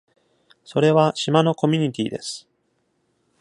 [0.63, 2.47] それは島のコミュニティです。